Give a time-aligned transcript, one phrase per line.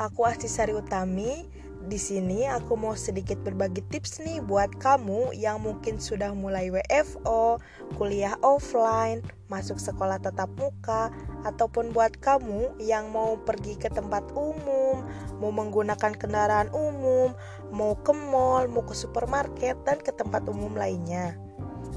[0.00, 1.44] Aku Astisari Utami.
[1.84, 7.60] Di sini aku mau sedikit berbagi tips nih buat kamu yang mungkin sudah mulai WFO,
[8.00, 9.20] kuliah offline,
[9.52, 11.12] masuk sekolah tatap muka,
[11.44, 15.04] ataupun buat kamu yang mau pergi ke tempat umum,
[15.44, 17.36] mau menggunakan kendaraan umum,
[17.68, 21.36] mau ke mall, mau ke supermarket, dan ke tempat umum lainnya.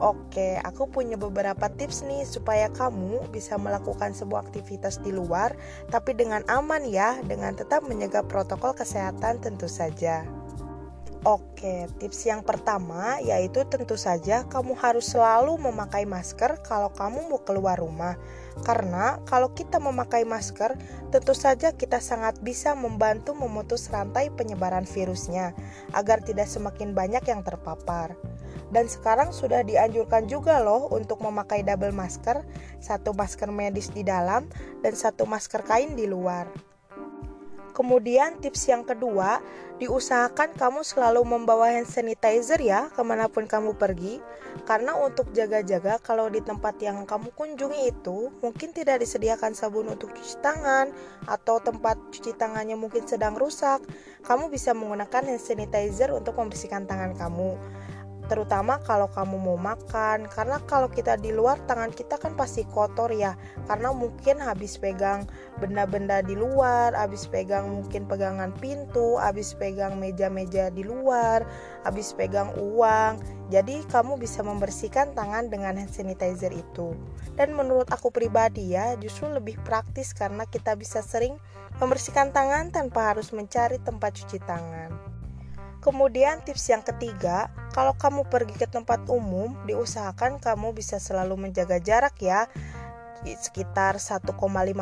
[0.00, 5.52] Oke, aku punya beberapa tips nih supaya kamu bisa melakukan sebuah aktivitas di luar
[5.92, 10.24] tapi dengan aman ya, dengan tetap menjaga protokol kesehatan tentu saja.
[11.22, 17.38] Oke, tips yang pertama yaitu tentu saja kamu harus selalu memakai masker kalau kamu mau
[17.46, 18.18] keluar rumah.
[18.60, 20.76] Karena kalau kita memakai masker,
[21.08, 25.56] tentu saja kita sangat bisa membantu memutus rantai penyebaran virusnya
[25.96, 28.12] agar tidak semakin banyak yang terpapar.
[28.72, 32.40] Dan sekarang sudah dianjurkan juga loh untuk memakai double masker,
[32.80, 34.48] satu masker medis di dalam
[34.80, 36.71] dan satu masker kain di luar.
[37.72, 39.40] Kemudian tips yang kedua,
[39.80, 44.20] diusahakan kamu selalu membawa hand sanitizer ya ke mana pun kamu pergi.
[44.68, 50.12] Karena untuk jaga-jaga kalau di tempat yang kamu kunjungi itu mungkin tidak disediakan sabun untuk
[50.12, 50.92] cuci tangan
[51.24, 53.80] Atau tempat cuci tangannya mungkin sedang rusak.
[54.22, 57.56] Kamu bisa menggunakan hand sanitizer untuk membersihkan tangan kamu
[58.30, 63.10] terutama kalau kamu mau makan karena kalau kita di luar tangan kita kan pasti kotor
[63.10, 63.34] ya.
[63.66, 65.26] Karena mungkin habis pegang
[65.58, 71.42] benda-benda di luar habis pegang mungkin pegangan pintu habis pegang meja-meja di luar
[71.82, 73.18] habis pegang uang.
[73.50, 76.94] Jadi kamu bisa membersihkan tangan dengan hand sanitizer itu.
[77.36, 81.36] Dan menurut aku pribadi ya justru lebih praktis karena kita bisa sering
[81.80, 85.11] membersihkan tangan tanpa harus mencari tempat cuci tangan
[85.82, 91.82] Kemudian tips yang ketiga, kalau kamu pergi ke tempat umum, diusahakan kamu bisa selalu menjaga
[91.82, 92.46] jarak ya
[93.22, 94.34] sekitar 1,5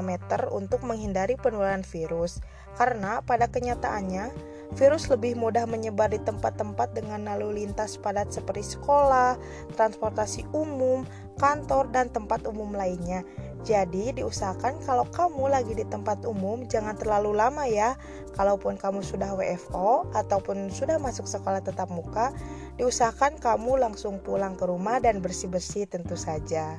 [0.00, 2.40] meter untuk menghindari penularan virus.
[2.76, 9.38] Karena pada kenyataannya, virus lebih mudah menyebar di tempat-tempat dengan lalu lintas padat seperti sekolah,
[9.78, 11.06] transportasi umum,
[11.38, 13.22] kantor, dan tempat umum lainnya.
[13.66, 17.98] Jadi diusahakan kalau kamu lagi di tempat umum jangan terlalu lama ya.
[18.38, 22.30] Kalaupun kamu sudah WFO ataupun sudah masuk sekolah tetap muka,
[22.78, 26.78] diusahakan kamu langsung pulang ke rumah dan bersih-bersih tentu saja.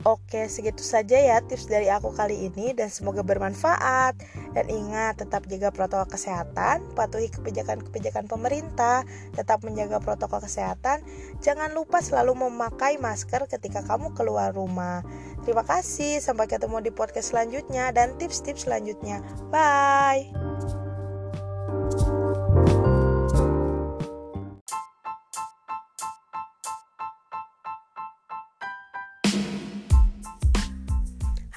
[0.00, 4.16] Oke, segitu saja ya tips dari aku kali ini dan semoga bermanfaat.
[4.56, 9.04] Dan ingat, tetap jaga protokol kesehatan, patuhi kebijakan-kebijakan pemerintah,
[9.36, 11.04] tetap menjaga protokol kesehatan.
[11.44, 15.04] Jangan lupa selalu memakai masker ketika kamu keluar rumah.
[15.44, 19.20] Terima kasih, sampai ketemu di podcast selanjutnya dan tips-tips selanjutnya.
[19.52, 20.49] Bye.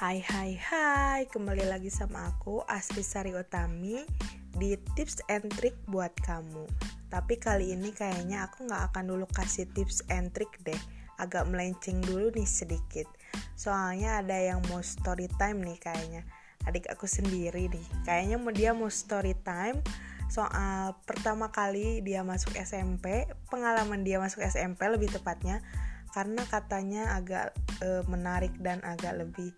[0.04, 4.04] Hai hai hai, kembali lagi sama aku Asri Sari Utami
[4.52, 6.68] di tips and trick buat kamu.
[7.08, 10.76] Tapi kali ini kayaknya aku gak akan dulu kasih tips and trick deh.
[11.16, 13.08] Agak melenceng dulu nih sedikit.
[13.56, 16.28] Soalnya ada yang mau story time nih kayaknya.
[16.68, 17.86] Adik aku sendiri nih.
[18.04, 19.80] Kayaknya mau dia mau story time
[20.28, 25.64] Soal pertama kali dia masuk SMP Pengalaman dia masuk SMP lebih tepatnya.
[26.12, 29.56] Karena katanya agak e, menarik dan agak lebih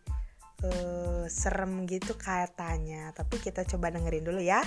[0.64, 3.12] uh, serem gitu katanya.
[3.12, 4.62] Tapi kita coba dengerin dulu ya